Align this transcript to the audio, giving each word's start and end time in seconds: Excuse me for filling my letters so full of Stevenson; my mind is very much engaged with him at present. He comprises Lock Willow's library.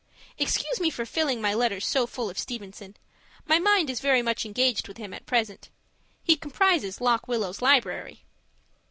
Excuse 0.39 0.79
me 0.79 0.89
for 0.89 1.05
filling 1.05 1.41
my 1.41 1.53
letters 1.53 1.85
so 1.85 2.07
full 2.07 2.27
of 2.31 2.39
Stevenson; 2.39 2.97
my 3.45 3.59
mind 3.59 3.87
is 3.87 3.99
very 3.99 4.23
much 4.23 4.47
engaged 4.47 4.87
with 4.87 4.97
him 4.97 5.13
at 5.13 5.27
present. 5.27 5.69
He 6.23 6.35
comprises 6.35 6.99
Lock 7.01 7.27
Willow's 7.27 7.61
library. 7.61 8.23